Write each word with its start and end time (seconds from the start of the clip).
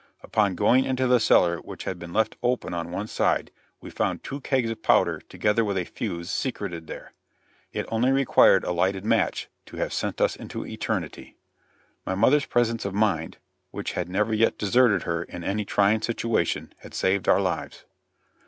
Upon 0.23 0.55
going 0.55 0.83
into 0.85 1.05
the 1.05 1.19
cellar 1.19 1.57
which 1.59 1.83
had 1.83 1.99
been 1.99 2.11
left 2.11 2.35
open 2.41 2.73
on 2.73 2.89
one 2.91 3.05
side, 3.05 3.51
we 3.81 3.91
found 3.91 4.23
two 4.23 4.41
kegs 4.41 4.71
of 4.71 4.81
powder 4.81 5.19
together 5.29 5.63
with 5.63 5.77
a 5.77 5.85
fuse 5.85 6.31
secreted 6.31 6.87
there. 6.87 7.13
It 7.71 7.85
only 7.89 8.11
required 8.11 8.63
a 8.63 8.71
lighted 8.71 9.05
match 9.05 9.47
to 9.67 9.77
have 9.77 9.93
sent 9.93 10.19
us 10.19 10.35
into 10.35 10.65
eternity. 10.65 11.35
My 12.03 12.15
mother's 12.15 12.47
presence 12.47 12.83
of 12.83 12.95
mind, 12.95 13.37
which 13.69 13.91
had 13.91 14.09
never 14.09 14.33
yet 14.33 14.57
deserted 14.57 15.03
her 15.03 15.21
in 15.21 15.43
any 15.43 15.65
trying 15.65 16.01
situation, 16.01 16.73
had 16.79 16.95
saved 16.95 17.29
our 17.29 17.39
lives. 17.39 17.85